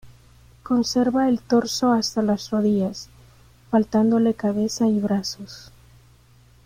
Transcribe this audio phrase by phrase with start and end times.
[0.63, 3.07] Conserva el torso hasta las rodillas,
[3.69, 5.71] faltándole cabeza y brazos.